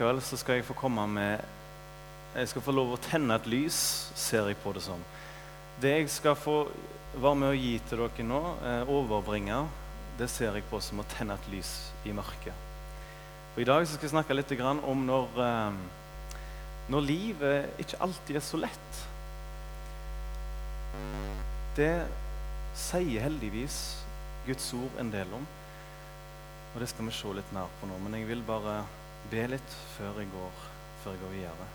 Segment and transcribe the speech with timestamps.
[0.00, 1.42] likevel så skal jeg få komme med
[2.32, 3.76] Jeg skal få lov å tenne et lys,
[4.16, 5.00] ser jeg på det som.
[5.82, 6.70] Det jeg skal få
[7.20, 9.58] være med å gi til dere nå, eh, overbringe,
[10.16, 12.54] det ser jeg på som å tenne et lys i mørket.
[13.52, 15.72] For I dag så skal jeg snakke litt om når, eh,
[16.88, 19.02] når livet ikke alltid er så lett.
[21.76, 22.06] Det
[22.74, 23.98] sier heldigvis
[24.46, 25.44] Guds ord en del om.
[26.72, 27.98] Og det skal vi se litt mer på nå.
[27.98, 28.84] Men jeg vil bare
[29.30, 30.62] be litt før jeg går,
[31.02, 31.68] før jeg går videre.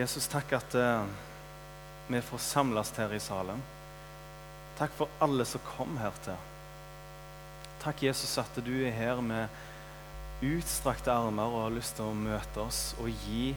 [0.00, 1.04] Jesus, takk at uh,
[2.10, 3.60] vi får samles her i salen.
[4.78, 6.38] Takk for alle som kom her til.
[7.82, 9.48] Takk, Jesus, at du er her med
[10.40, 13.50] utstrakte armer og har lyst til å møte oss og gi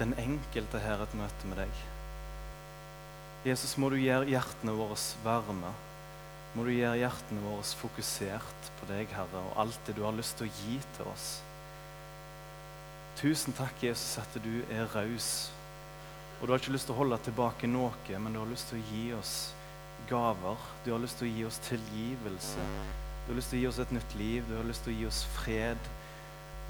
[0.00, 1.84] den enkelte her et møte med deg.
[3.46, 5.70] Jesus, må du gjøre hjertene våre varme.
[6.56, 10.40] Må du gjøre hjertene våre fokusert på deg, Herre, og alt det du har lyst
[10.40, 11.28] til å gi til oss.
[13.20, 15.50] Tusen takk, Jesus, at du er raus.
[16.40, 18.80] Og du har ikke lyst til å holde tilbake noe, men du har lyst til
[18.80, 19.34] å gi oss
[20.08, 20.66] gaver.
[20.84, 22.66] Du har lyst til å gi oss tilgivelse.
[23.26, 24.46] Du har lyst til å gi oss et nytt liv.
[24.48, 25.90] Du har lyst til å gi oss fred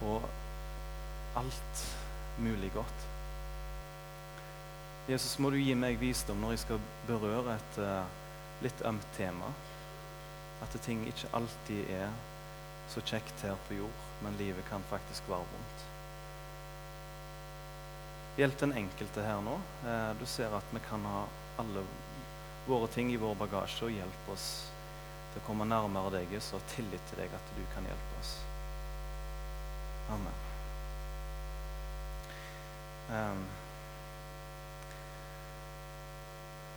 [0.04, 0.26] og
[1.38, 1.84] alt
[2.42, 3.06] mulig godt.
[5.08, 8.04] Jesus, må du gi meg visdom når jeg skal berøre et uh,
[8.64, 9.48] litt ømt tema.
[10.61, 12.11] At ting ikke alltid er
[12.91, 15.86] så kjekt her på jord, men livet kan faktisk være vondt.
[18.41, 19.56] Hjelp den enkelte her nå.
[19.86, 21.25] Eh, du ser at vi kan ha
[21.61, 21.84] alle
[22.66, 24.47] våre ting i vår bagasje, og hjelp oss
[25.33, 28.36] til å komme nærmere deg og ha tillit til deg at du kan hjelpe oss.
[30.11, 30.38] Amen.
[33.11, 33.44] Um,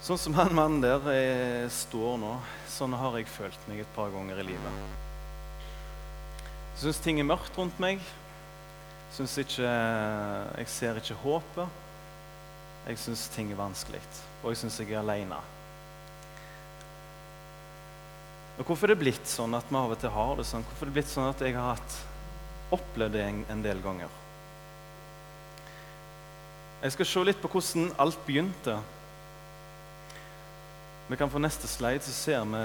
[0.04, 2.34] sånn som han mannen der jeg står nå,
[2.68, 4.82] sånn har jeg følt meg et par ganger i livet.
[6.74, 8.02] Jeg syns ting er mørkt rundt meg.
[9.14, 9.70] Syns ikke,
[10.58, 11.82] jeg ser ikke håpet.
[12.84, 14.02] Jeg syns ting er vanskelig,
[14.42, 15.38] og jeg syns jeg er aleine.
[18.58, 20.66] Og Hvorfor er det blitt sånn at vi av og til har det sånn?
[20.68, 21.96] Hvorfor er det blitt sånn at jeg har hatt,
[22.76, 24.20] opplevd det en, en del ganger?
[26.84, 28.76] Jeg skal se litt på hvordan alt begynte.
[31.08, 32.64] Vi kan få neste slide, så ser vi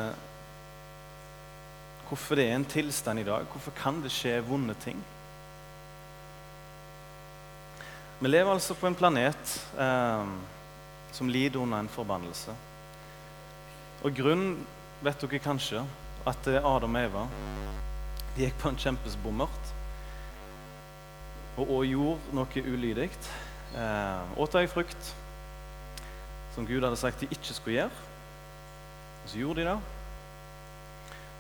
[2.08, 3.44] hvorfor det er en tilstand i dag.
[3.52, 5.00] Hvorfor kan det skje vonde ting?
[8.20, 10.30] Vi lever altså på en planet eh,
[11.12, 12.54] som lider under en forbannelse.
[14.02, 14.56] Og grunnen
[15.02, 15.82] vet dere kanskje
[16.26, 17.26] at Adam og Eva
[18.36, 19.70] de gikk på en kjempesbommert
[21.58, 23.10] og, og gjorde noe ulydig.
[23.74, 25.14] Eh, åt ei frukt
[26.54, 28.06] som Gud hadde sagt de ikke skulle gjøre.
[29.28, 29.78] Så gjorde de det.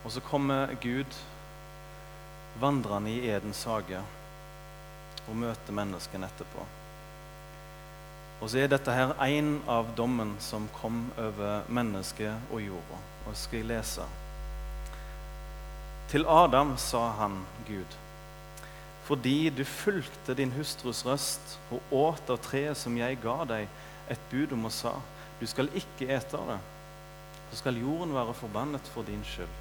[0.04, 1.18] Og så kommer Gud
[2.60, 4.00] vandrende i Edens hage
[5.28, 6.66] og møter menneskene etterpå.
[8.38, 13.00] Og så er dette her en av dommen som kom over mennesket og jorda.
[13.26, 14.06] Og skal jeg lese.
[16.08, 17.96] Til Adam sa han Gud,
[19.04, 23.68] fordi du fulgte din hustrus røst og åt av treet som jeg ga deg
[24.12, 24.94] et bud om og sa,
[25.40, 26.58] du skal ikke ete av det,
[27.50, 29.56] så skal jorden være forbannet for din skyld.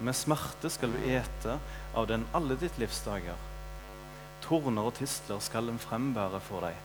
[0.00, 1.58] Med smerte skal du ete
[1.96, 3.36] av den alle ditt livs dager
[4.46, 6.76] torner og tistler skal den frembære for deg.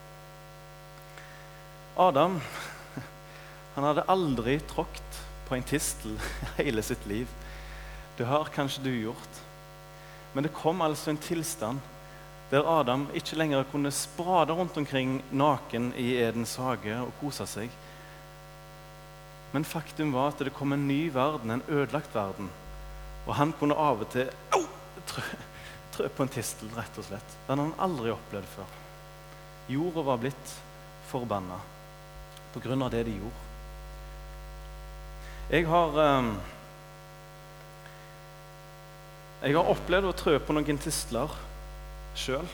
[2.00, 2.38] Adam
[3.76, 6.18] han hadde aldri tråkt på en tistel
[6.58, 7.30] hele sitt liv.
[8.18, 9.40] Det har kanskje du gjort.
[10.32, 11.80] Men det kom altså en tilstand
[12.52, 17.72] der Adam ikke lenger kunne sprade rundt omkring naken i Edens hage og kose seg.
[19.52, 22.48] Men faktum var at det kom en ny verden, en ødelagt verden.
[23.26, 24.68] Og han kunne av og til oh,
[25.92, 27.36] trø på en tistel, rett og slett.
[27.46, 28.78] Den hadde han aldri opplevd før.
[29.72, 30.56] Jorda var blitt
[31.10, 31.60] forbanna
[32.52, 33.48] på grunn av det de gjorde.
[35.52, 36.34] Jeg har um,
[39.42, 41.32] Jeg har opplevd å trø på noen tistler
[42.14, 42.46] sjøl.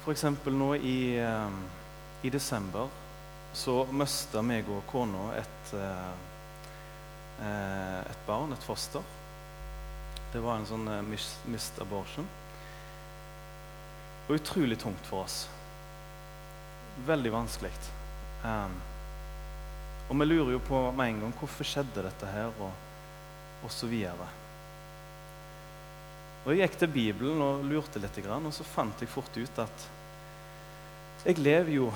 [0.00, 0.24] F.eks.
[0.48, 1.58] nå i, um,
[2.24, 2.88] i, desember
[3.56, 6.12] så mista meg og kona et, uh,
[8.04, 9.04] et barn, et foster.
[10.32, 12.28] Det var en sånn uh, missed abortion.
[14.26, 15.46] Og utrolig tungt for oss.
[17.08, 17.72] Veldig vanskelig.
[18.44, 18.76] Um,
[20.10, 22.72] og vi lurer jo på med en gang hvorfor skjedde dette her, og,
[23.64, 24.28] og så videre.
[26.44, 29.92] Og Jeg gikk til Bibelen og lurte litt, og så fant jeg fort ut at
[31.26, 31.86] jeg lever jo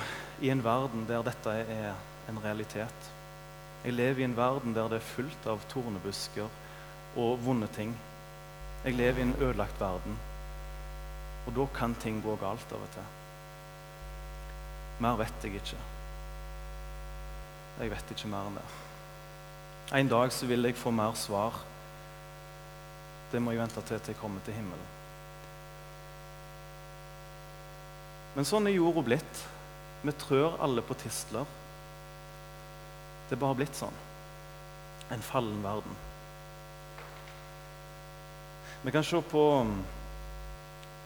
[0.42, 1.94] i en verden der dette er
[2.28, 3.10] en realitet.
[3.84, 6.50] Jeg lever i en verden der det er fullt av tornebusker
[7.16, 7.94] og vonde ting.
[8.84, 10.18] Jeg lever i en ødelagt verden.
[11.46, 13.08] Og da kan ting gå galt av og til.
[15.00, 15.78] Mer vet jeg ikke.
[17.80, 18.68] Jeg vet ikke mer enn det.
[20.00, 21.62] En dag så vil jeg få mer svar.
[23.30, 25.00] Det må jeg vente til til jeg kommer til himmelen.
[28.36, 29.42] Men sånn er jorda blitt.
[30.02, 31.48] Vi trør alle på tistler.
[33.28, 33.96] Det er bare blitt sånn.
[35.10, 35.98] En fallen verden.
[38.82, 39.44] Vi kan se på,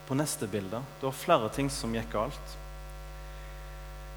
[0.07, 0.79] på neste bilde.
[1.01, 2.55] Det var flere ting som gikk galt.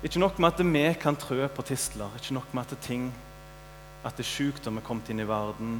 [0.05, 3.07] Ikke nok med at vi kan trø på tistler, ikke nok med at ting,
[4.05, 5.79] at det sykdom er kommet inn i verden,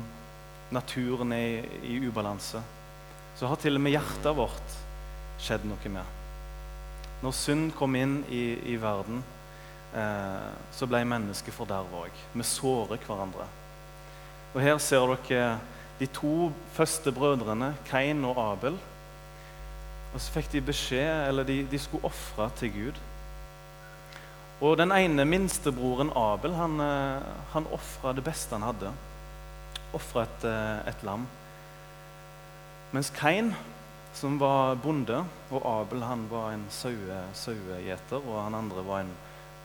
[0.74, 2.64] naturen er i, i ubalanse,
[3.38, 4.80] så har til og med hjertet vårt
[5.38, 6.17] skjedd noe med.
[7.22, 9.24] Når synd kom inn i, i verden,
[9.96, 12.22] eh, så ble mennesket forderva òg.
[12.34, 13.48] Vi sårer hverandre.
[14.54, 15.58] Og Her ser dere
[16.00, 18.78] de to første brødrene, Kain og Abel.
[20.14, 23.02] Og Så fikk de beskjed, eller de, de skulle ofre til Gud.
[24.62, 28.94] Og den ene minstebroren Abel han, eh, han ofra det beste han hadde.
[29.94, 31.28] Ofra et, eh, et, lam.
[32.92, 33.54] Mens Kain,
[34.18, 35.20] som var bonde,
[35.54, 39.12] og Abel han var en sauegjeter, og han andre var en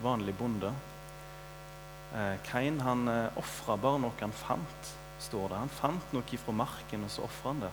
[0.03, 0.73] vanlig bonde
[2.13, 3.09] eh, Kain han
[3.41, 5.63] ofra bare noe han fant, står det.
[5.63, 7.73] Han fant noe fra marken, og så ofra han det.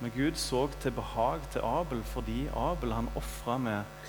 [0.00, 4.08] Men Gud så til behag til Abel fordi Abel han ofra med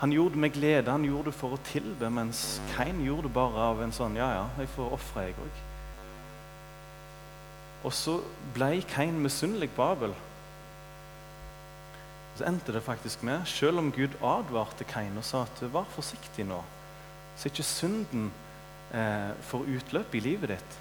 [0.00, 3.34] han gjorde det med glede, han gjorde det for å tilbe, mens Kain gjorde det
[3.36, 5.58] bare av en sånn Ja, ja, jeg får ofre, jeg òg.
[7.84, 8.14] Og så
[8.54, 10.14] ble Kain misunnelig på Abel.
[12.40, 16.46] Så endte det faktisk med, selv om Gud advarte Kain og sa at vær forsiktig
[16.48, 16.56] nå,
[17.36, 18.30] så ikke synden
[18.96, 20.78] eh, får utløp i livet ditt.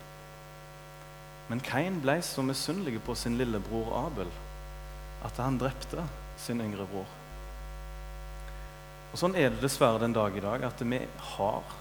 [1.49, 4.31] Men Kain ble så misunnelig på sin lillebror Abel
[5.27, 6.07] at han drepte
[6.39, 7.11] sin yngre bror.
[9.11, 11.03] Og Sånn er det dessverre den dag i dag, at vi
[11.33, 11.77] har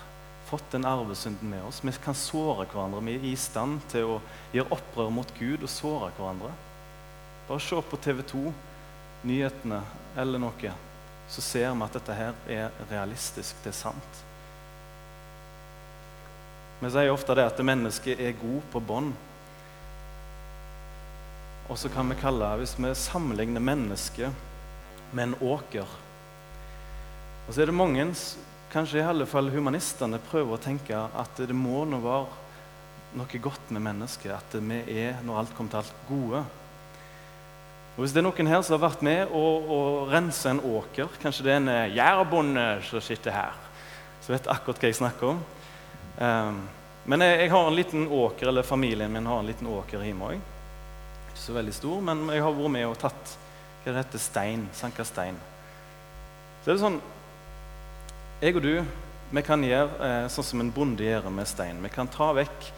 [0.51, 1.85] fått den arvesynden med oss.
[1.87, 3.07] Vi kan såre hverandre.
[3.07, 6.51] Vi er i stand til å gjøre opprør mot Gud og såre hverandre.
[7.47, 8.51] Bare se på TV 2,
[9.27, 9.83] nyhetene
[10.19, 10.73] eller noe,
[11.29, 13.59] så ser vi at dette her er realistisk.
[13.65, 14.25] Det er sant.
[16.79, 19.15] Vi sier ofte det at mennesket er god på bånd.
[21.69, 24.45] Og så kan vi kalle, hvis vi sammenligner mennesket
[25.13, 25.99] med en åker
[27.49, 28.05] og så er det mange,
[28.69, 33.71] kanskje i alle fall humanistene, prøver å tenke at det må nå være noe godt
[33.73, 34.35] med mennesket.
[34.37, 36.43] At vi er, når alt kommer til alt, gode.
[37.99, 39.41] Og Hvis det er noen her som har vært med å,
[39.75, 43.57] å rense en åker, kanskje det er en eh, jærbonde som sitter her,
[44.23, 45.41] som vet akkurat hva jeg snakker om.
[46.21, 46.61] Um,
[47.11, 50.31] men jeg, jeg, har en liten åker, eller familien min har en liten åker hjemme
[50.31, 50.47] òg.
[51.25, 53.35] Ikke så veldig stor, men jeg har vært med og tatt
[53.83, 55.43] hva det heter, stein, sanka stein.
[56.63, 57.03] Så er det sånn,
[58.45, 58.73] jeg og du
[59.35, 61.83] vi kan gjøre eh, sånn som en bonde gjør med stein.
[61.83, 62.71] Vi kan ta vekk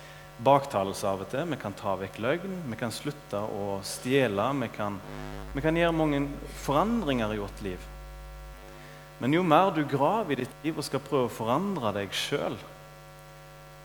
[0.44, 4.46] baktalelse av og til, vi kan ta vekk løgn, vi kan slutte å stjele.
[4.62, 4.98] Vi kan,
[5.54, 6.22] vi kan gjøre mange
[6.64, 7.88] forandringer i vårt liv.
[9.20, 12.56] Men jo mer du graver i ditt liv og skal prøve å forandre deg sjøl,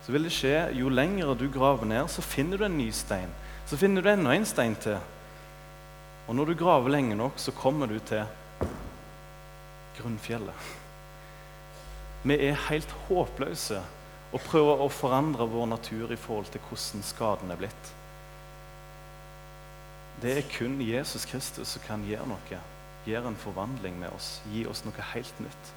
[0.06, 3.32] så vil det skje jo lenger du graver ned, så finner du en ny stein.
[3.66, 5.00] Så finner du enda en stein til.
[6.26, 8.22] Og når du graver lenge nok, så kommer du til
[9.98, 10.70] grunnfjellet.
[12.26, 13.82] Vi er helt håpløse
[14.36, 17.92] og prøve å forandre vår natur i forhold til hvordan skaden er blitt.
[20.20, 22.60] Det er kun Jesus Kristus som kan gjøre noe,
[23.08, 25.72] gjøre en forvandling med oss, gi oss noe helt nytt.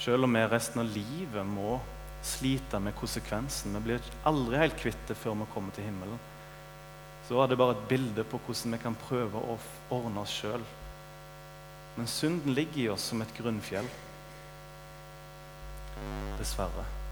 [0.00, 1.78] Selv om vi resten av livet må
[2.24, 3.76] slite med konsekvensen.
[3.76, 6.18] Vi blir aldri helt kvitt det før vi kommer til himmelen.
[7.28, 9.58] Så var det bare et bilde på hvordan vi kan prøve å
[9.94, 10.64] ordne oss sjøl.
[11.94, 13.88] Men synden ligger i oss som et grunnfjell
[16.40, 17.03] dessverre.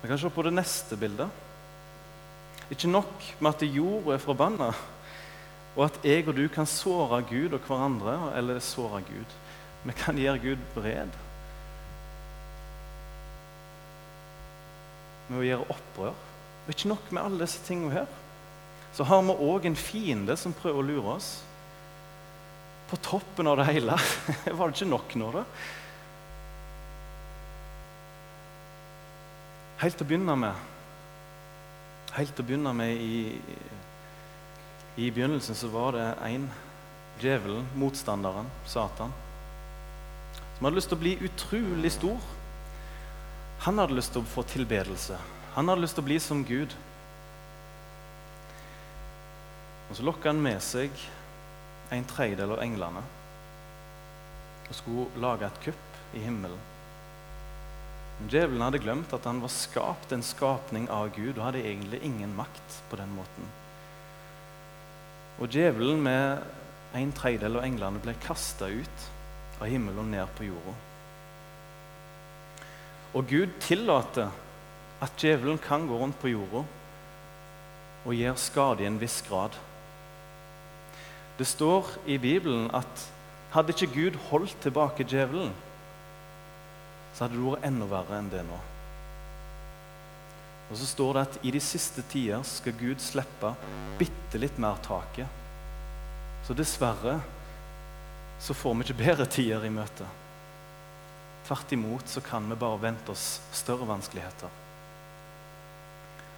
[0.00, 1.28] Vi kan se på det neste bildet.
[2.70, 4.70] Ikke nok med at jorda er forbanna,
[5.76, 9.34] og at jeg og du kan såre Gud og hverandre, eller såre Gud.
[9.84, 11.12] Vi kan gjøre Gud bred.
[15.28, 16.16] Med å gjøre opprør.
[16.64, 18.16] Og ikke nok med alle disse tingene her.
[18.94, 21.30] Så har vi òg en fiende som prøver å lure oss.
[22.90, 23.96] På toppen av det hele
[24.58, 25.44] var det ikke nok nå, da.
[29.80, 30.66] Helt til å begynne med
[32.12, 33.20] Helt til å begynne med i,
[34.98, 36.48] i begynnelsen så var det én
[37.20, 39.12] djevelen, motstanderen, Satan,
[40.56, 42.18] som hadde lyst til å bli utrolig stor.
[43.66, 45.20] Han hadde lyst til å få tilbedelse.
[45.54, 46.74] Han hadde lyst til å bli som Gud.
[49.90, 50.90] Og Så lokka han med seg
[51.94, 53.06] en tredjedel av englene
[54.70, 56.58] og skulle lage et kupp i himmelen.
[58.28, 62.34] Djevelen hadde glemt at han var skapt en skapning av Gud og hadde egentlig ingen
[62.36, 63.48] makt på den måten.
[65.40, 66.42] Og djevelen med
[67.00, 69.06] en tredjedel av englene ble kasta ut
[69.60, 70.74] av himmelen og ned på jorda.
[73.16, 74.28] Og Gud tillater
[75.00, 76.66] at djevelen kan gå rundt på jorda
[78.04, 79.56] og gjøre skade i en viss grad.
[81.38, 83.08] Det står i Bibelen at
[83.54, 85.54] hadde ikke Gud holdt tilbake djevelen,
[87.14, 88.60] så hadde det vært enda verre enn det nå.
[90.70, 93.52] Og så står det at i de siste tider skal Gud slippe
[93.98, 95.26] bitte litt mer taket.
[96.46, 97.18] Så dessverre
[98.40, 100.06] så får vi ikke bedre tider i møte.
[101.48, 104.52] Tvert imot så kan vi bare vente oss større vanskeligheter.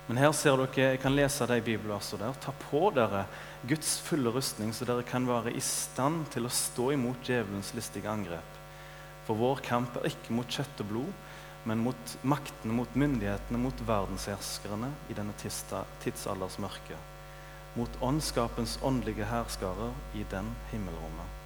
[0.09, 2.41] Men her ser dere, jeg kan lese de bibelversene der.
[2.43, 3.27] Ta på dere
[3.69, 8.11] Guds fulle rustning, så dere kan være i stand til å stå imot djevelens listige
[8.11, 8.52] angrep.
[9.27, 11.13] For vår kamp er ikke mot kjøtt og blod,
[11.69, 16.99] men mot maktene, mot myndighetene, mot verdensherskerne i denne tidsalders mørke.
[17.79, 21.39] Mot åndskapens åndelige hærskarer i den himmelrommet.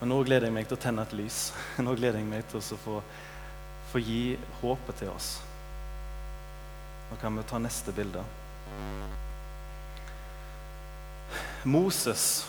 [0.00, 1.46] Men nå gleder jeg meg til å tenne et lys.
[1.84, 2.98] Nå gleder jeg meg til å få
[3.94, 5.36] få gi håpet til oss.
[7.12, 8.24] Nå kan vi ta neste bilde.
[11.62, 12.42] Moses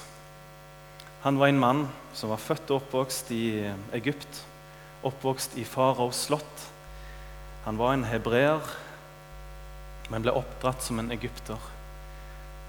[1.25, 3.65] han var en mann som var født og oppvokst i
[3.97, 4.43] Egypt.
[5.01, 6.65] Oppvokst i faraos slott.
[7.63, 8.61] Han var en hebreer,
[10.13, 11.57] men ble oppdratt som en egypter.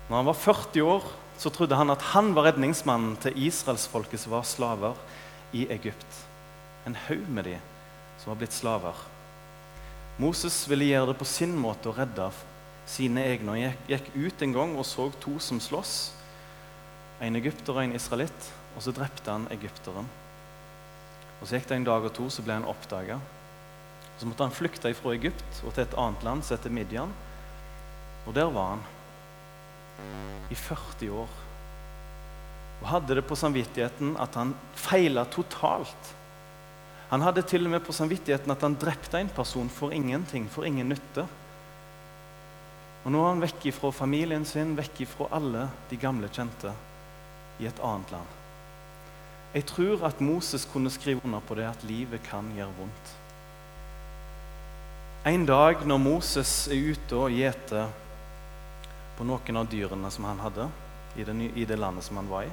[0.08, 1.04] Når han var 40 år,
[1.36, 4.96] så trodde han at han var redningsmannen til israelsfolket som var slaver
[5.52, 6.24] i Egypt.
[6.88, 7.60] En haug med de
[8.22, 9.06] som var blitt slaver.
[10.16, 12.32] Moses ville gjøre det på sin måte og redde
[12.88, 13.60] sine egne.
[13.66, 15.98] Han gikk ut en gang og så to som slåss.
[17.20, 18.50] En egypter og en israelitt.
[18.76, 20.08] Og så drepte han egypteren.
[21.40, 23.20] Og Så gikk det en dag og to, så ble han oppdaga.
[24.18, 27.12] Så måtte han flykte fra Egypt og til et annet land som heter Midian.
[28.26, 28.84] Og der var han
[30.50, 31.34] i 40 år.
[32.82, 36.14] Og hadde det på samvittigheten at han feila totalt
[37.08, 40.66] han hadde til og med på samvittigheten at han drepte en person for ingenting, for
[40.66, 41.22] ingen nytte.
[43.04, 46.72] Og Nå er han vekk ifra familien sin, vekk ifra alle de gamle kjente,
[47.60, 48.34] i et annet land.
[49.56, 53.12] Jeg tror at Moses kunne skrive under på det at livet kan gjøre vondt.
[55.26, 57.88] En dag når Moses er ute og gjeter
[59.16, 60.68] på noen av dyrene som han hadde
[61.16, 62.52] i det, landet som han var i,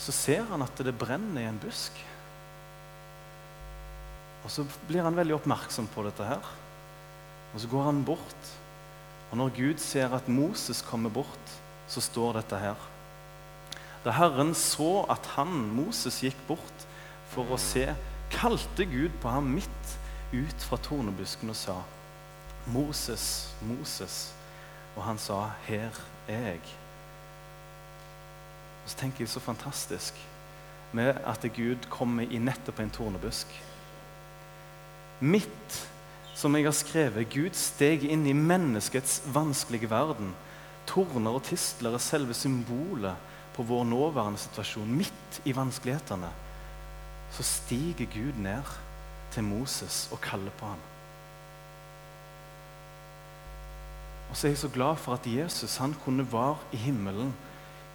[0.00, 1.94] så ser han at det brenner i en busk.
[4.44, 6.44] Og Så blir han veldig oppmerksom på dette her.
[7.54, 8.52] Og så går han bort.
[9.30, 11.56] Og når Gud ser at Moses kommer bort,
[11.90, 12.88] så står dette her.
[14.04, 16.86] Da Herren så at han, Moses, gikk bort
[17.32, 17.90] for å se,
[18.32, 19.96] kalte Gud på ham midt
[20.32, 21.80] ut fra tornebusken og sa,
[22.66, 24.32] 'Moses, Moses.'
[24.96, 25.90] Og han sa, 'Her
[26.28, 26.76] er jeg'.
[28.84, 30.14] Og Så tenker jeg så fantastisk
[30.92, 33.46] med at Gud kommer i nettopp en tornebusk.
[35.20, 35.90] Midt,
[36.34, 40.34] som jeg har skrevet, Gud steg inn i menneskets vanskelige verden.
[40.90, 44.90] Torner og tistler er selve symbolet på vår nåværende situasjon.
[44.90, 46.30] Midt i vanskelighetene
[47.30, 48.72] så stiger Gud ned
[49.30, 50.80] til Moses og kaller på ham.
[54.30, 57.32] Og så er jeg så glad for at Jesus han kunne være i himmelen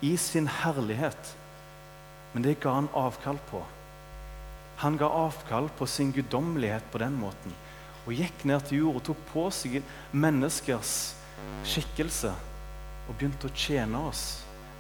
[0.04, 1.36] i sin herlighet.
[2.34, 3.64] Men det ga han avkall på.
[4.84, 7.56] Han ga avkall på sin guddommelighet på den måten
[8.06, 9.80] og gikk ned til jord og tok på seg
[10.14, 11.16] menneskers
[11.66, 12.34] skikkelse
[13.06, 14.26] og begynte å tjene oss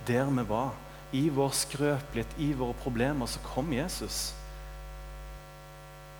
[0.07, 0.73] der vi var.
[1.15, 4.33] I vår skrøpelighet, i våre problemer, så kom Jesus.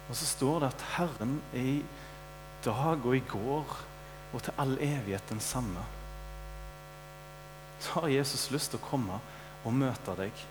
[0.10, 1.80] Og så står det at Herren er i
[2.66, 3.76] dag og i går
[4.36, 5.82] og til all evighet den samme.
[7.80, 9.20] Så har Jesus lyst til å komme
[9.66, 10.46] og møte deg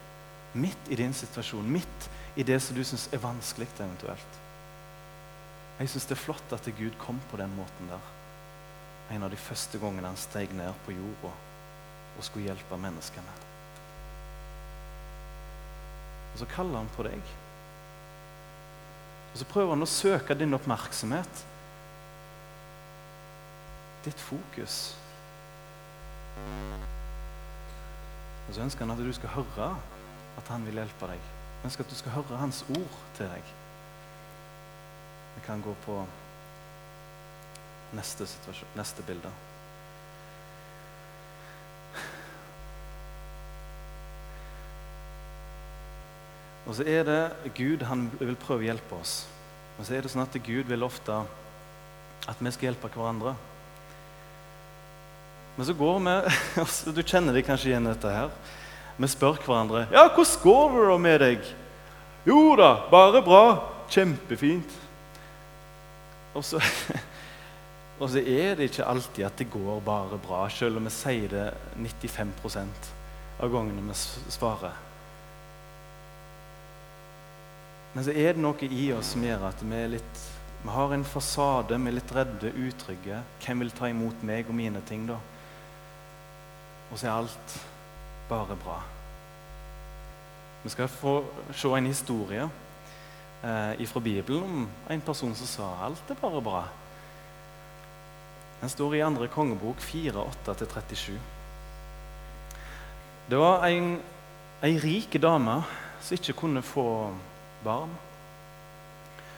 [0.55, 4.41] midt i din situasjon, midt i det som du syns er vanskelig eventuelt.
[5.79, 8.13] Jeg syns det er flott at Gud kom på den måten der.
[9.15, 11.33] En av de første gangene han steg ned på jorda
[12.19, 13.35] og skulle hjelpe menneskene.
[16.35, 17.35] Og så kaller han på deg.
[19.33, 21.45] Og så prøver han å søke din oppmerksomhet.
[24.05, 24.79] Ditt fokus.
[28.45, 29.71] Og så ønsker han at du skal høre
[30.39, 31.23] at han vil hjelpe deg.
[31.63, 33.55] Jeg ønsker at du skal høre hans ord til deg.
[35.35, 36.03] Vi kan gå på
[37.95, 38.27] neste,
[38.75, 39.31] neste bilde.
[46.65, 49.25] Og så er det Gud han vil prøve å hjelpe oss.
[49.79, 51.25] Og så er det sånn at Gud vil ofte
[52.25, 53.35] at vi skal hjelpe hverandre.
[55.57, 56.15] Men så går vi
[56.97, 58.33] Du kjenner deg kanskje igjen dette her.
[58.97, 61.53] Vi spør hverandre ja, 'Hvordan går det med deg?'
[62.25, 63.45] 'Jo da, bare bra.
[63.91, 64.81] Kjempefint.'
[66.35, 66.59] Og så,
[68.01, 71.29] og så er det ikke alltid at det går bare bra, selv om vi sier
[71.29, 72.91] det 95%
[73.43, 73.95] av gangene vi
[74.31, 74.94] svarer.
[77.95, 80.23] Men så er det noe i oss som gjør at vi, litt,
[80.65, 83.21] vi har en fasade, vi er litt redde, utrygge.
[83.45, 85.21] Hvem vil ta imot meg og mine ting, da?
[86.91, 87.55] Og så er alt
[88.29, 88.81] bare bra.
[90.65, 91.19] Vi skal få
[91.55, 92.49] se en historie
[93.45, 96.65] eh, fra Bibelen om en person som sa alt er bare bra.
[98.61, 101.19] Den står i andre kongebok 4.8-37.
[103.31, 103.99] Det var en,
[104.65, 105.61] en rik dame
[106.01, 106.89] som ikke kunne få
[107.65, 107.93] barn.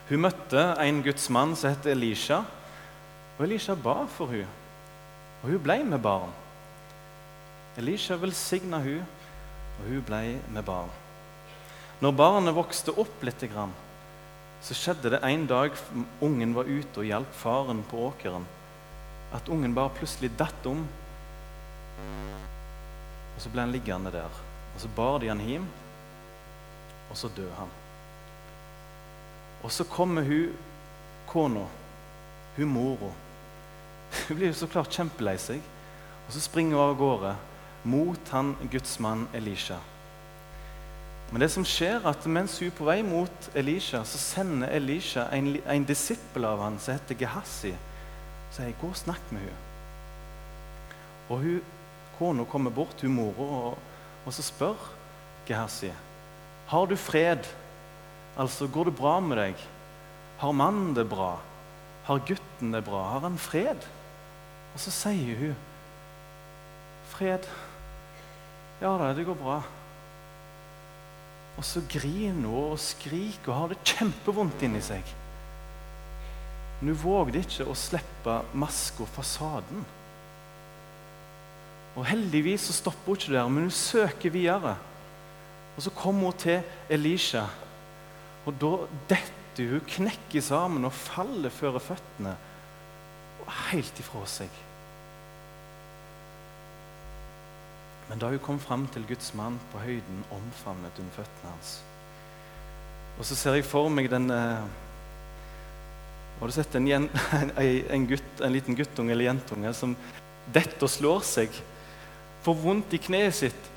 [0.09, 2.43] Hun møtte en gudsmann som het Elisha,
[3.37, 4.53] og Elisha ba for hun,
[5.43, 6.35] og hun ble med barn.
[7.77, 9.03] Elisha velsigna hun,
[9.77, 10.23] og hun ble
[10.55, 10.93] med barn.
[12.01, 13.45] Når barnet vokste opp litt,
[14.67, 15.75] så skjedde det en dag
[16.25, 18.47] ungen var ute og hjalp faren på åkeren,
[19.35, 20.85] at ungen bare plutselig datt om.
[23.37, 24.33] Og Så ble han liggende der.
[24.75, 25.67] Og Så bar de han hjem,
[27.11, 27.86] og så døde han.
[29.67, 30.53] Og så kommer hun
[31.27, 31.65] kona,
[32.57, 33.11] hun mora.
[34.29, 35.59] Hun blir jo så klart kjempelei seg.
[36.27, 37.35] Og så springer hun av gårde
[37.87, 39.81] mot han gudsmannen Elisha.
[41.33, 44.71] Men det som skjer er at mens hun er på vei mot Elisha, så sender
[44.79, 47.75] Elisha en, en disippel av han som heter Gehazi.
[48.55, 49.63] Så jeg går og snakker med hun.
[51.27, 51.63] Og hun,
[52.21, 53.79] kona kommer bort, hun mora, og,
[54.23, 54.93] og så spør
[55.47, 55.91] Gehazi
[56.67, 57.47] har du fred
[58.37, 59.63] Altså, går det bra med deg?
[60.39, 61.39] Har mannen det bra?
[62.07, 63.03] Har gutten det bra?
[63.15, 63.87] Har han fred?
[64.75, 65.57] Og så sier hun
[67.07, 67.47] Fred.
[68.83, 69.61] Ja da, det går bra.
[71.57, 75.15] Og så griner hun og skriker og har det kjempevondt inni seg.
[76.81, 79.87] Men hun vågde ikke å slippe maska og fasaden.
[81.97, 84.75] Og Heldigvis så stopper hun ikke der, men hun søker videre.
[85.77, 86.61] Og Så kommer hun til
[86.93, 87.47] Elisha,
[88.47, 88.73] og da
[89.11, 92.37] detter hun, knekker sammen og faller før føttene.
[93.43, 94.63] Og helt ifra seg.
[98.07, 101.77] Men da hun kom fram til Guds mann på høyden, omfavnet hun føttene hans.
[103.19, 104.67] Og så ser jeg for meg den eh,
[106.37, 106.87] Har du sett en,
[107.41, 109.97] en, en, gutt, en liten guttunge eller jentunge som
[110.55, 111.63] detter og slår seg?
[112.45, 113.73] Får vondt i kneet sitt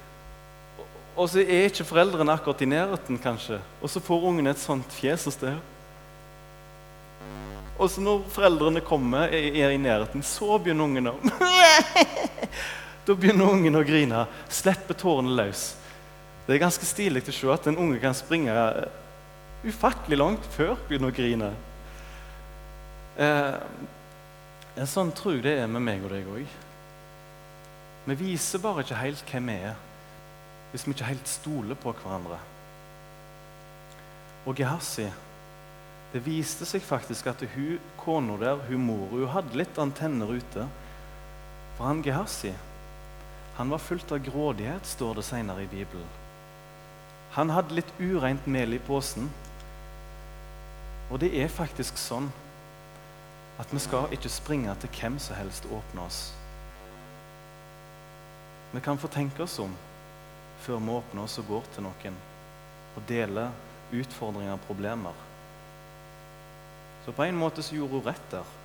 [1.20, 3.58] og så er ikke foreldrene akkurat i nærheten, kanskje.
[3.84, 5.58] Og så får ungen et sånt fjes hos deg.
[7.80, 11.16] Og så når foreldrene kommer, er i nærheten, så begynner ungen å
[13.08, 14.24] Da begynner ungen å grine.
[14.54, 15.74] Slipper tårene løs.
[16.46, 18.56] Det er ganske stilig å se at en unge kan springe
[19.66, 21.52] ufattelig langt før begynner å grine.
[23.20, 26.58] Eh, sånn tror jeg det er med meg og deg òg.
[28.08, 29.78] Vi viser bare ikke helt hvem vi er
[30.72, 32.40] hvis vi ikke helt stoler på hverandre.
[34.46, 35.10] Og Gehazi
[36.10, 40.64] Det viste seg faktisk at hun kona der, hun mor, hun hadde litt antenner ute.
[41.78, 42.56] For han Gehazi
[43.60, 46.08] han var fullt av grådighet, står det senere i Bibelen.
[47.36, 49.28] Han hadde litt ureint mel i posen.
[51.12, 52.30] Og det er faktisk sånn
[53.60, 56.22] at vi skal ikke springe til hvem som helst åpne oss.
[58.72, 59.76] Vi kan få tenke oss om
[60.66, 62.20] før vi åpner oss og går til noen
[62.98, 63.52] og deler
[63.96, 65.26] utfordringer og problemer.
[67.06, 68.56] Så på en måte så gjorde hun rett der.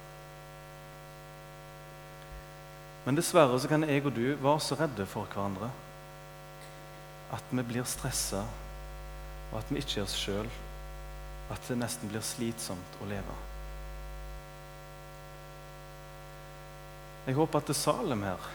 [3.05, 5.71] Men dessverre så kan jeg og du være så redde for hverandre
[7.35, 8.45] at vi blir stressa,
[9.51, 10.51] og at vi ikke er oss sjøl.
[11.53, 13.35] At det nesten blir slitsomt å leve.
[17.27, 18.47] Jeg håper at det er Salem her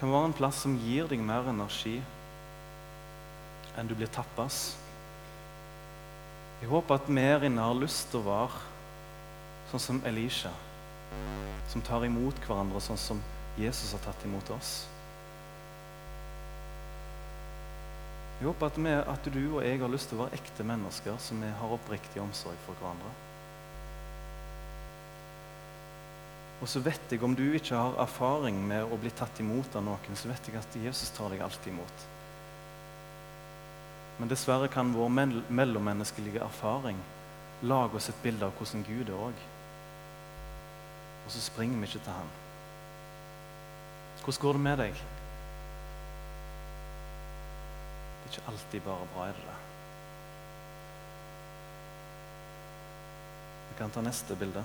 [0.00, 1.98] kan være en plass som gir deg mer energi
[3.76, 4.72] enn du blir tappas.
[6.62, 8.62] Jeg håper at vi her inne har lyst til å være
[9.70, 10.52] sånn som Elisha,
[11.68, 13.20] som tar imot hverandre sånn som
[13.60, 14.72] Jesus har tatt imot oss.
[18.40, 21.20] Jeg håper at, vi, at du og jeg har lyst til å være ekte mennesker
[21.20, 23.12] som vi har oppriktig omsorg for hverandre.
[26.60, 29.84] Og så vet jeg, om du ikke har erfaring med å bli tatt imot av
[29.86, 32.02] noen, så vet jeg at Jesus tar deg alltid imot.
[34.20, 35.08] Men dessverre kan vår
[35.48, 36.98] mellommenneskelige erfaring
[37.64, 39.40] lage oss et bilde av hvordan Gud er òg.
[41.24, 42.36] Og så springer vi ikke til Han.
[44.20, 45.00] Hvordan går det med deg?
[48.20, 49.56] Det er ikke alltid bare bra, er det det?
[53.70, 54.64] Vi kan ta neste bilde.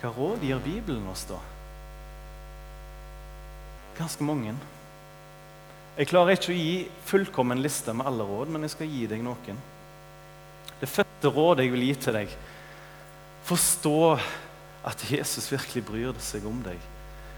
[0.00, 1.38] Hva råd gir Bibelen oss, da?
[3.96, 4.52] Ganske mange.
[5.96, 6.74] Jeg klarer ikke å gi
[7.08, 9.60] fullkommen liste med alle råd, men jeg skal gi deg noen.
[10.76, 12.36] Det første rådet jeg vil gi til deg
[13.46, 14.18] Forstå
[14.90, 16.80] at Jesus virkelig bryr seg om deg.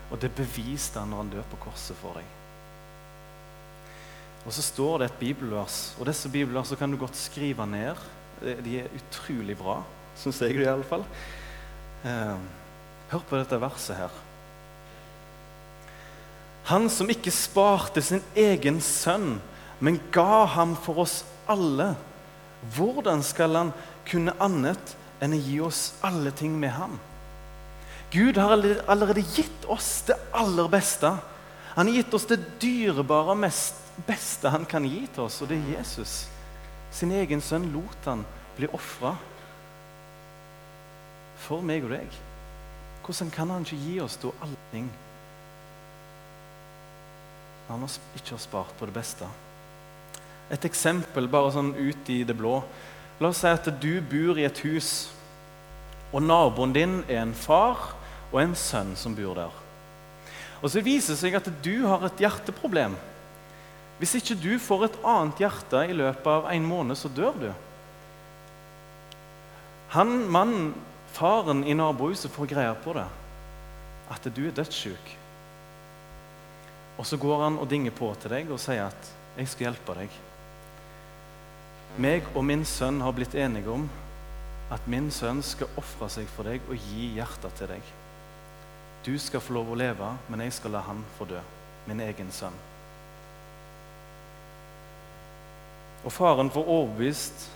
[0.08, 2.30] Og det beviste han når han døde på korset for deg.
[4.48, 8.00] Og så står det et bibelvers, og disse bibelversene kan du godt skrive ned.
[8.64, 9.82] De er utrolig bra,
[10.16, 11.04] syns jeg i alle fall.
[12.04, 14.14] Hør på dette verset her.
[16.68, 19.38] Han som ikke sparte sin egen sønn,
[19.80, 21.94] men ga ham for oss alle.
[22.76, 23.70] Hvordan skal han
[24.08, 26.98] kunne annet enn å gi oss alle ting med ham?
[28.12, 31.10] Gud har allerede gitt oss det aller beste.
[31.76, 35.58] Han har gitt oss det dyrebare, mest beste han kan gi til oss, og det
[35.58, 36.18] er Jesus.
[36.92, 38.24] Sin egen sønn lot han
[38.56, 39.14] bli ofra
[41.44, 42.16] for meg og deg.
[43.04, 44.88] Hvordan kan han ikke gi oss da alle ting?
[47.68, 49.28] Han har ikke spart på det beste.
[50.52, 52.58] Et eksempel bare sånn ut i det blå.
[53.20, 55.08] La oss si at du bor i et hus,
[56.12, 57.94] og naboen din er en far
[58.30, 59.56] og en sønn som bor der.
[60.62, 62.96] Og Så viser det seg at du har et hjerteproblem.
[63.98, 67.48] Hvis ikke du får et annet hjerte i løpet av en måned, så dør du.
[69.94, 70.72] Han mannen,
[71.18, 73.06] faren i nabohuset, får greie på det.
[74.08, 75.14] At du er dødssyk.
[76.98, 79.94] Og så går han og dinger på til deg og sier at 'jeg skal hjelpe
[79.94, 80.16] deg'.
[81.98, 83.88] Meg og min sønn har blitt enige om
[84.70, 87.82] at min sønn skal ofre seg for deg og gi hjertet til deg.
[89.06, 91.40] Du skal få lov å leve, men jeg skal la han få dø.
[91.86, 92.52] Min egen sønn.
[96.04, 97.48] Og faren får overbevist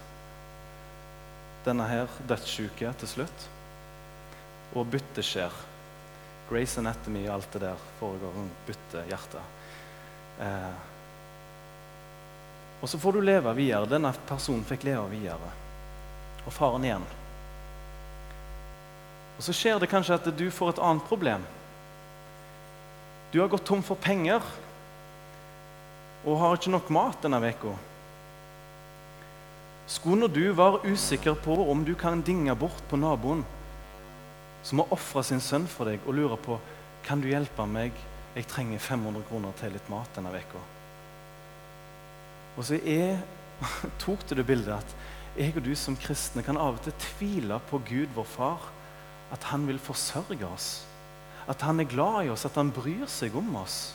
[1.67, 3.49] denne her dødssyke til slutt.
[4.75, 5.55] Og byttet skjer.
[6.49, 8.33] Grace Anatomy og alt det der foregår.
[8.37, 9.43] Hun bytter hjerte.
[10.43, 10.73] Eh,
[12.83, 13.89] og så får du leve videre.
[13.89, 15.53] Denne personen fikk leve videre.
[16.47, 17.05] Og faren igjen.
[19.39, 21.47] Og så skjer det kanskje at du får et annet problem.
[23.33, 24.45] Du har gått tom for penger
[26.23, 27.73] og har ikke nok mat denne uka.
[29.87, 33.45] Skulle du være usikker på om du kan dinge bort på naboen,
[34.63, 36.59] som har ofra sin sønn for deg, og lurer på
[37.03, 37.97] kan du hjelpe meg,
[38.37, 40.61] jeg trenger 500 kroner til litt mat denne uka.
[42.57, 43.19] Og så er,
[44.03, 44.95] tok du det bildet at
[45.37, 48.71] jeg og du som kristne kan av og til tvile på Gud, vår far,
[49.33, 50.71] at han vil forsørge oss.
[51.49, 53.95] At han er glad i oss, at han bryr seg om oss.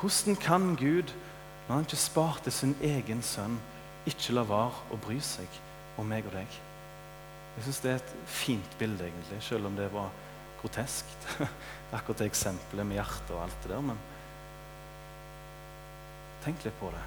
[0.00, 1.12] Hvordan kan Gud,
[1.68, 3.60] når han ikke sparte sin egen sønn,
[4.08, 5.60] ikke la være å bry seg
[6.00, 6.58] om meg og deg?
[7.56, 10.12] Jeg syns det er et fint bilde, egentlig, selv om det var
[10.60, 11.26] groteskt.
[11.96, 13.82] Akkurat det eksempelet med hjertet og alt det der.
[13.90, 13.98] Men
[16.44, 17.02] tenk litt på det.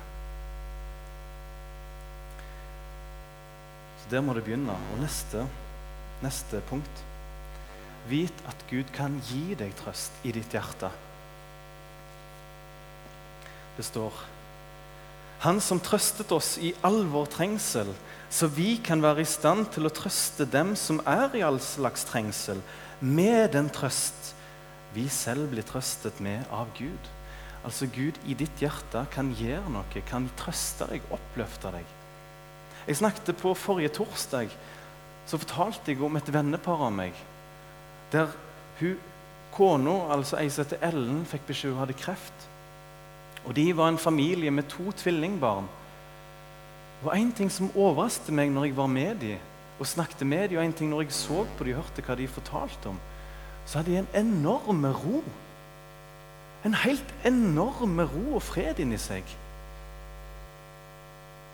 [4.03, 4.75] Så Der må det begynne.
[4.93, 5.47] Og neste,
[6.21, 7.09] neste punkt
[8.09, 10.89] Vit at Gud kan gi deg trøst i ditt hjerte.
[13.77, 14.17] Det står
[15.43, 17.89] Han som trøstet oss i all vår trengsel
[18.33, 22.05] så vi kan være i stand til å trøste dem som er i all slags
[22.09, 22.61] trengsel,
[22.99, 24.31] med den trøst
[24.95, 27.09] vi selv blir trøstet med av Gud.
[27.63, 31.91] Altså Gud i ditt hjerte kan gjøre noe, kan trøste deg, oppløfte deg.
[32.87, 34.49] Jeg snakket på forrige torsdag
[35.29, 37.19] så fortalte jeg om et vennepar av meg.
[38.11, 38.31] Der
[38.79, 38.97] hun,
[39.53, 42.49] kona, altså ei som heter Ellen, fikk beskjed hun hadde kreft.
[43.45, 45.67] Og De var en familie med to tvillingbarn.
[47.03, 50.57] Og En ting som overraste meg når jeg var med dem og snakket med dem,
[50.57, 52.99] og en ting når jeg så på dem og hørte hva de fortalte om,
[53.65, 55.23] så hadde de en enorm ro.
[56.63, 59.27] En helt enorm ro og fred inni seg.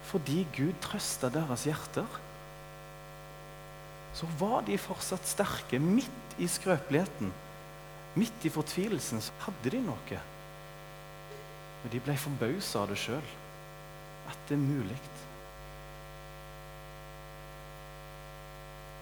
[0.09, 2.19] Fordi Gud trøsta deres hjerter.
[4.13, 5.79] Så var de fortsatt sterke.
[5.79, 7.31] Midt i skrøpeligheten,
[8.17, 10.21] midt i fortvilelsen, så hadde de noe.
[11.83, 13.33] Og de ble forbausa av det sjøl.
[14.29, 14.99] At det er mulig.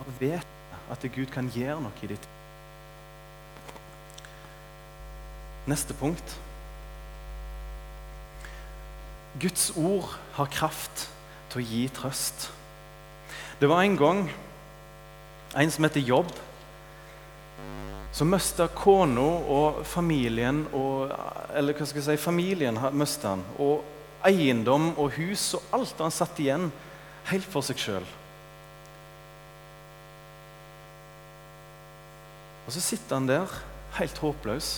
[0.08, 0.48] og vet
[0.92, 2.34] at Gud kan gjøre noe i ditt
[5.68, 6.38] Neste punkt.
[9.36, 11.10] Guds ord har kraft
[11.52, 12.46] til å gi trøst.
[13.60, 14.22] Det var en gang
[15.60, 16.32] en som heter Jobb,
[18.12, 21.12] som mista kona og familien og,
[21.58, 23.44] Eller hva skal jeg si Familien mista han.
[23.60, 23.84] Og
[24.28, 26.70] eiendom og hus og alt han satt igjen
[27.32, 28.08] helt for seg sjøl.
[32.68, 33.58] Og så sitter han der
[33.98, 34.72] helt håpløs.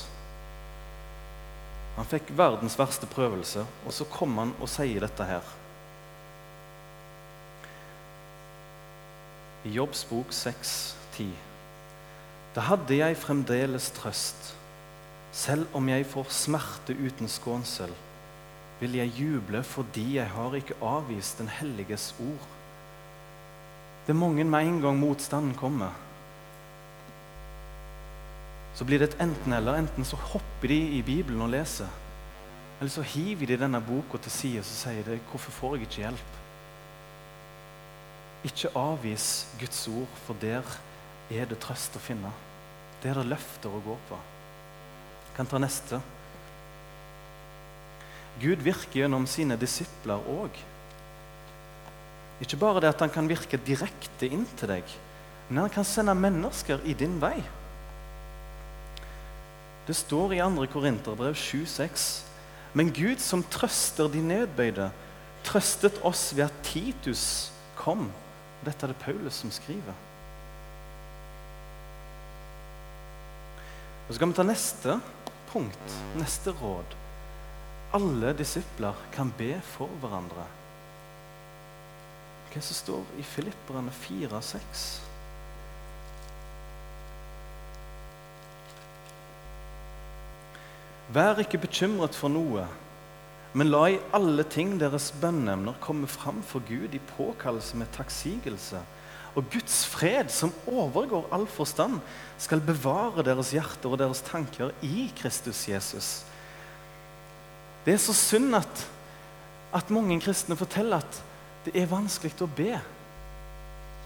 [1.97, 5.55] Han fikk verdens verste prøvelse, og så kom han og sier dette her.
[9.67, 11.48] I Jobbs bok 6,10.
[12.55, 14.53] Da hadde jeg fremdeles trøst.
[15.31, 17.91] Selv om jeg får smerte uten skånsel,
[18.79, 22.47] vil jeg juble fordi jeg har ikke avvist Den helliges ord.
[24.07, 25.93] Det er mange med en gang motstanden kommer.
[28.73, 29.75] Så blir det et enten-eller.
[29.75, 31.87] Enten så hopper de i Bibelen og leser,
[32.79, 36.01] eller så hiver de denne boka til side og sier de, 'Hvorfor får jeg ikke
[36.01, 36.35] hjelp?'
[38.43, 40.63] Ikke avvis Guds ord, for der
[41.29, 42.31] er det trøst å finne.
[43.01, 44.17] Det er det løfter å gå på.
[45.27, 46.01] Jeg kan ta neste.
[48.39, 50.55] Gud virker gjennom sine disipler òg.
[52.39, 54.97] Ikke bare det at han kan virke direkte inn til deg,
[55.49, 57.37] men han kan sende mennesker i din vei.
[59.87, 60.67] Det står i 2.
[60.71, 62.09] Korinterbrev 7,6.:
[62.73, 64.91] Men Gud som trøster de nedbøyde,
[65.43, 68.11] trøstet oss ved at Titus kom.
[68.63, 70.08] Dette er det Paulus som skriver.
[74.09, 74.93] Og Så skal vi ta neste
[75.51, 76.95] punkt, neste råd.
[77.93, 80.47] Alle disipler kan be for hverandre.
[82.49, 84.87] Hva som står i Filipperne 4,6?
[91.13, 92.65] Vær ikke bekymret for noe,
[93.53, 98.81] men la i alle ting deres bønneemner komme fram for Gud i påkallelse med takksigelse.
[99.37, 101.99] Og Guds fred, som overgår all forstand,
[102.41, 106.09] skal bevare deres hjerter og deres tanker i Kristus Jesus.
[107.85, 108.85] Det er så synd at,
[109.75, 111.21] at mange kristne forteller at
[111.65, 112.73] det er vanskelig å be.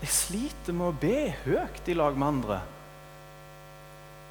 [0.03, 2.59] Jeg sliter med å be høyt i lag med andre.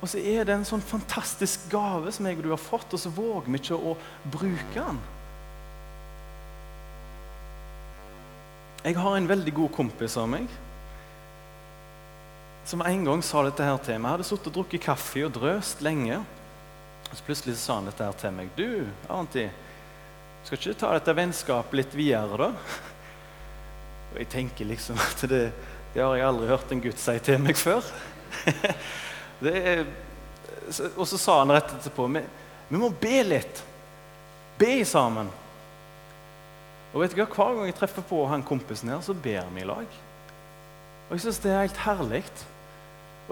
[0.02, 3.00] Og så er det en sånn fantastisk gave som jeg og du har fått, og
[3.00, 3.94] så våger vi ikke å
[4.34, 4.98] bruke den.
[8.82, 10.50] Jeg har en veldig god kompis av meg
[12.64, 14.08] som en gang sa dette her til meg.
[14.08, 16.20] Jeg hadde sittet og drukket kaffe og drøst lenge.
[17.10, 18.50] Og så plutselig sa han dette her til meg.
[18.56, 19.48] 'Du, Arnti,
[20.44, 22.54] skal ikke du ta dette vennskapet litt videre, da?'
[24.12, 25.52] Og jeg tenker liksom at det,
[25.94, 27.84] det har jeg aldri hørt en gutt si til meg før.
[29.42, 29.80] Er,
[30.94, 32.20] og så sa han rett etterpå vi,
[32.68, 33.62] vi må be litt.
[34.54, 35.26] Be sammen.
[36.92, 37.26] Og vet du hva?
[37.26, 39.96] Hver gang jeg treffer på han kompisen her, så ber vi i lag.
[41.08, 42.22] Og jeg syns det er helt herlig.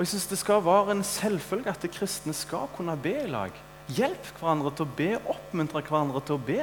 [0.00, 3.52] Og jeg syns det skal være en selvfølge at kristne skal kunne be i lag.
[3.92, 6.62] Hjelp hverandre til å be, oppmuntre hverandre til å be.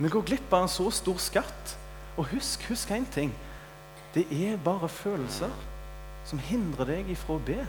[0.00, 1.76] Vi går glipp av en så stor skatt.
[2.18, 3.30] Og husk, husk én ting.
[4.16, 5.54] Det er bare følelser
[6.26, 7.60] som hindrer deg ifra å be.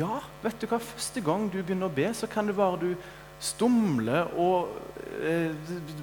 [0.00, 0.80] Ja, vet du hva?
[0.80, 3.06] Første gang du begynner å be, så kan det være du
[3.44, 4.72] stumler og
[5.20, 5.52] eh,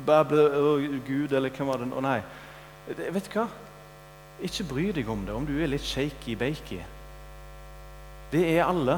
[0.05, 2.19] babler og Gud, eller hva var det Å nei.
[3.01, 3.49] Vet du hva?
[4.41, 6.81] Ikke bry deg om det, om du er litt shaky-bakey.
[8.33, 8.97] Det er alle.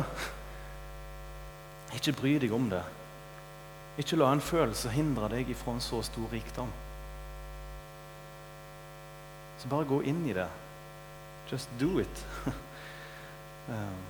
[1.96, 2.84] Ikke bry deg om det.
[4.00, 6.72] Ikke la en følelse hindre deg ifra en så stor rikdom.
[9.60, 10.48] Så bare gå inn i det.
[11.52, 12.26] Just do it.
[13.70, 14.04] um.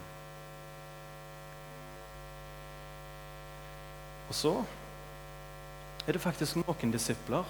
[4.30, 4.54] Og så
[6.08, 7.46] er det faktisk noen disipler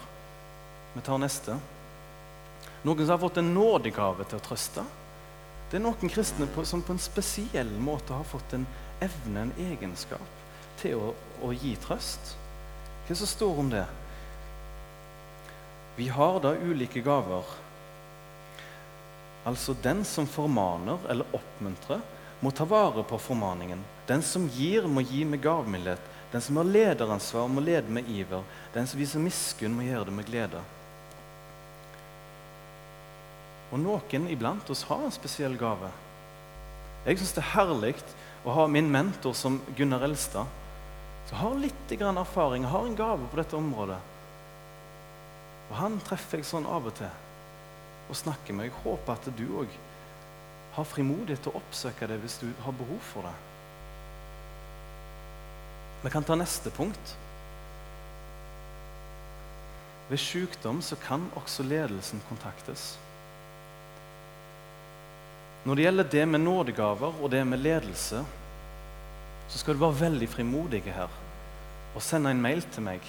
[0.95, 1.57] Vi tar neste.
[2.86, 4.84] Noen som har fått en nådegave til å trøste.
[5.71, 8.67] Det er noen kristne på, som på en spesiell måte har fått en
[9.02, 10.41] evne, en egenskap,
[10.78, 12.36] til å, å gi trøst.
[13.08, 13.86] Hva som står om det?
[15.98, 17.45] Vi har da ulike gaver
[19.45, 22.00] Altså den som formaner eller oppmuntrer,
[22.41, 23.84] må ta vare på formaningen.
[24.10, 26.02] Den som gir, må gi med gavmildhet.
[26.32, 28.41] Den som har lederansvar, må lede med iver.
[28.74, 30.63] Den som viser miskunn, må gjøre det med glede.
[33.73, 35.89] Og noen iblant oss har en spesiell gave.
[37.06, 37.95] Jeg syns det er herlig
[38.45, 40.49] å ha min mentor som Gunnar Elstad,
[41.30, 43.97] som har litt erfaring, har en gave på dette området.
[45.69, 47.10] Og Han treffer jeg sånn av og til
[48.10, 48.69] og snakker med.
[48.69, 49.78] Jeg håper at du òg
[50.75, 53.36] har frimodighet til å oppsøke det hvis du har behov for det.
[56.04, 57.15] Vi kan ta neste punkt.
[60.10, 62.93] Ved sykdom så kan også ledelsen kontaktes.
[65.65, 68.19] Når det gjelder det med nådegaver og det med ledelse,
[69.49, 71.10] så skal du være veldig frimodig her
[71.95, 73.01] og sende en mail til meg.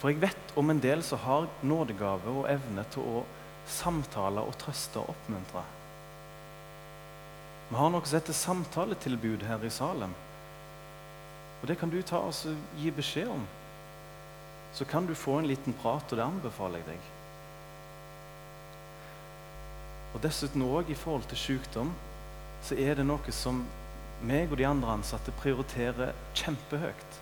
[0.00, 3.22] For jeg vet om en del som har nådegave og evne til å
[3.68, 5.62] samtale og trøste og oppmuntre.
[7.68, 10.14] Vi har noe som heter samtaletilbud her i Salem.
[11.62, 12.34] Og Det kan du ta og
[12.78, 13.46] gi beskjed om.
[14.74, 17.15] Så kan du få en liten prat, og det anbefaler jeg deg.
[20.16, 21.90] Og Dessuten òg i forhold til sykdom
[22.64, 23.58] så er det noe som
[24.24, 27.18] meg og de andre ansatte prioriterer kjempehøyt.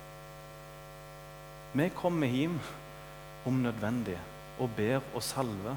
[1.75, 2.55] Vi kommer hjem
[3.51, 4.15] om nødvendig
[4.63, 5.75] og ber og salver.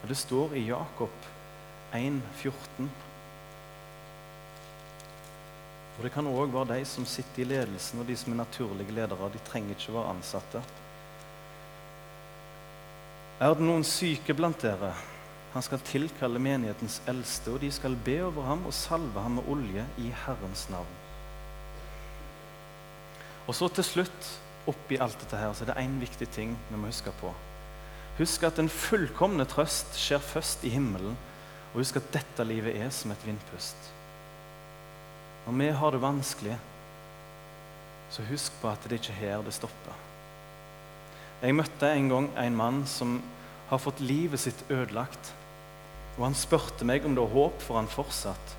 [0.00, 1.28] Og Det står i Jakob
[1.92, 2.88] 1,14.
[5.98, 8.96] Og Det kan òg være de som sitter i ledelsen, og de som er naturlige
[8.96, 9.28] ledere.
[9.28, 10.62] De trenger ikke være ansatte.
[13.40, 14.94] Er det noen syke blant dere?
[15.52, 19.48] Han skal tilkalle menighetens eldste, og de skal be over ham og salve ham med
[19.52, 20.94] olje i Herrens navn.
[23.46, 24.28] Og så til slutt,
[24.70, 27.32] oppi alt dette her, så er det én viktig ting vi må huske på.
[28.18, 31.18] Husk at den fullkomne trøst skjer først i himmelen,
[31.72, 33.90] og husk at dette livet er som et vindpust.
[35.46, 36.56] Når vi har det vanskelig,
[38.12, 40.00] så husk på at det ikke er her det stopper.
[41.42, 43.16] Jeg møtte en gang en mann som
[43.68, 45.32] har fått livet sitt ødelagt
[46.18, 48.56] og han spurte meg om det var håp for han fortsatt.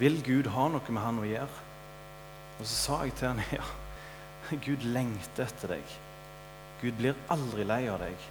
[0.00, 1.62] Vil Gud ha noe med han å gjøre?
[2.58, 5.96] Og så sa jeg til han, ja, Gud lengter etter deg.
[6.82, 8.28] Gud blir aldri lei av deg.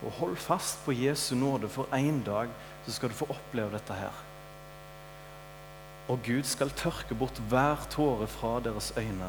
[0.00, 2.48] Og hold fast på Jesu nåde, for en dag
[2.86, 4.26] så skal du få oppleve dette her.
[6.10, 9.28] Og Gud skal tørke bort hver tåre fra deres øyne,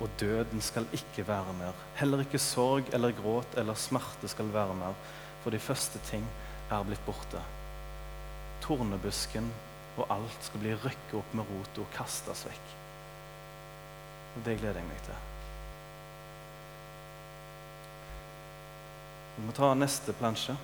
[0.00, 1.76] og døden skal ikke være mer.
[2.00, 4.96] Heller ikke sorg eller gråt eller smerte skal være mer,
[5.44, 6.24] for de første ting
[6.78, 7.40] er blitt borte.
[8.62, 9.48] Tornebusken
[9.98, 12.74] og alt skal bli rykket opp med rot og kastes vekk.
[14.36, 15.26] Og Det gleder jeg meg til.
[19.36, 20.54] Vi må ta neste plansje.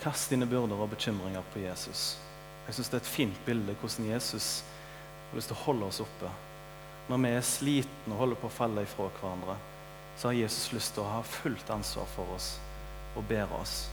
[0.00, 2.16] Kast dine byrder og bekymringer på Jesus.
[2.66, 4.64] Jeg syns det er et fint bilde hvordan Jesus
[5.30, 6.30] har lyst til å holde oss oppe.
[7.06, 9.54] Når vi er slitne og holder på å falle ifra hverandre,
[10.18, 12.56] så har Jesus lyst til å ha fullt ansvar for oss
[13.16, 13.86] og ber oss.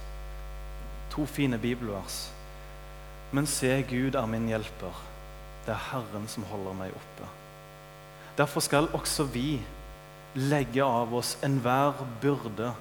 [1.13, 2.27] To fine bibelvers.
[3.33, 4.99] Men se, Gud er min hjelper.
[5.65, 7.29] Det er Herren som holder meg oppe.
[8.37, 9.61] Derfor skal også vi
[10.35, 12.71] legge av oss enhver byrde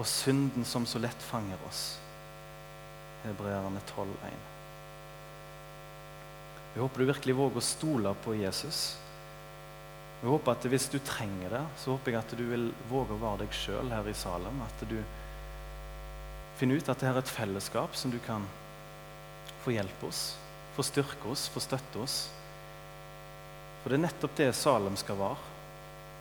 [0.00, 1.84] og synden som så lett fanger oss.
[3.24, 4.48] Hebreerne 12,1.
[6.74, 8.80] Jeg håper du virkelig våger å stole på Jesus.
[10.20, 13.22] Jeg håper at Hvis du trenger det, så håper jeg at du vil våge å
[13.22, 14.62] være deg sjøl her i Salem.
[14.62, 14.98] At du
[16.60, 18.44] finne ut at det er et fellesskap som du kan
[19.64, 20.34] få hjelpe oss,
[20.76, 22.18] få styrke oss, få støtte oss.
[23.80, 25.48] For det er nettopp det Salem skal være.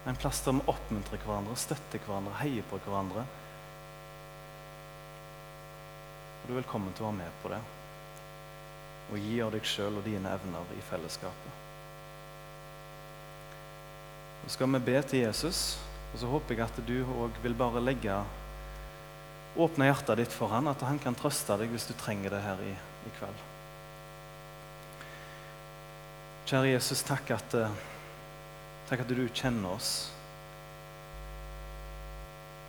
[0.08, 3.25] En plass der vi oppmuntrer hverandre, støtter hverandre, heier på hverandre.
[6.39, 7.60] Og Du er velkommen til å være med på det
[9.10, 11.63] og gi av deg sjøl og dine evner i fellesskapet.
[14.43, 15.80] Så skal vi be til Jesus,
[16.13, 18.19] og så håper jeg at du òg vil bare legge
[19.58, 22.62] Åpne hjertet ditt for han, at han kan trøste deg hvis du trenger det her
[22.62, 22.74] i,
[23.10, 23.46] i kveld.
[26.50, 27.82] Kjære Jesus, takk at, eh,
[28.90, 30.10] takk at du kjenner oss.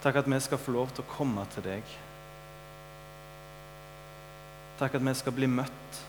[0.00, 1.94] Takk at vi skal få lov til å komme til deg.
[4.80, 6.00] Takk at vi skal bli møtt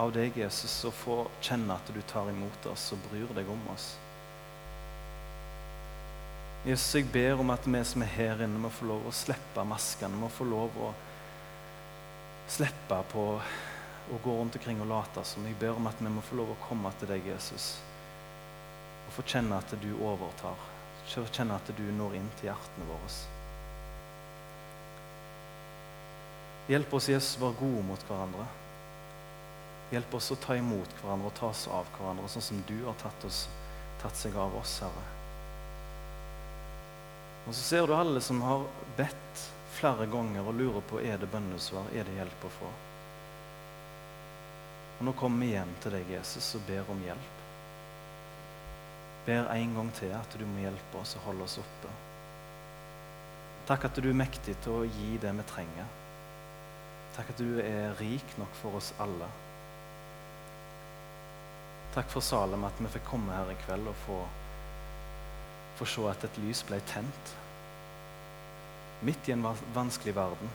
[0.00, 3.68] av deg, Jesus, og få kjenne at du tar imot oss og bryr deg om
[3.72, 3.94] oss.
[6.64, 9.62] Jesus, jeg ber om at vi som er her inne, må få lov å slippe
[9.64, 10.18] maskene.
[10.20, 10.90] Må få lov å
[12.50, 13.22] slippe på
[14.10, 15.46] å gå rundt omkring og late som.
[15.48, 17.72] Jeg ber om at vi må få lov å komme til deg, Jesus,
[19.06, 20.66] og få kjenne at du overtar.
[21.10, 23.12] Kjenne at du når inn til hjertene våre.
[26.70, 28.44] Hjelp oss, Jesus, å være gode mot hverandre.
[29.90, 33.00] Hjelp oss å ta imot hverandre og ta oss av hverandre, sånn som du har
[33.00, 33.46] tatt, oss,
[34.04, 35.19] tatt seg av oss, Herre.
[37.50, 38.60] Og så ser du alle som har
[38.94, 39.40] bedt
[39.74, 42.68] flere ganger og lurer på er det bønnesvar, er det hjelp å få.
[45.00, 47.40] Og Nå kommer vi igjen til deg, Jesus, og ber om hjelp.
[49.26, 51.90] Ber en gang til at du må hjelpe oss og holde oss oppe.
[53.66, 55.90] Takk at du er mektig til å gi det vi trenger.
[57.16, 59.26] Takk at du er rik nok for oss alle.
[61.98, 64.20] Takk for Salem, at vi fikk komme her i kveld og få
[65.80, 67.30] få se at et lys ble tent
[69.06, 70.52] midt i en vanskelig verden.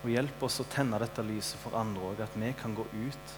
[0.00, 3.34] Og hjelp oss å tenne dette lyset for andre òg, at vi kan gå ut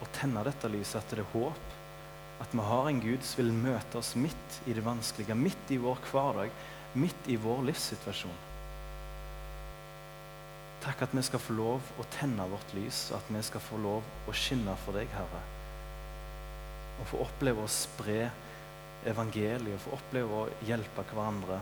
[0.00, 1.78] og tenne dette lyset, at det er håp.
[2.40, 5.80] At vi har en Gud som vil møte oss midt i det vanskelige, midt i
[5.80, 6.54] vår hverdag,
[6.96, 8.38] midt i vår livssituasjon.
[10.80, 13.80] Takk at vi skal få lov å tenne vårt lys, og at vi skal få
[13.84, 15.42] lov å skinne for deg, Herre.
[17.02, 18.22] Og få oppleve å spre
[19.10, 21.60] evangeliet, få oppleve å hjelpe hverandre.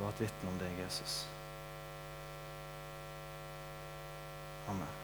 [0.00, 1.22] Være et vitne om deg, Jesus.
[4.68, 5.01] Amen.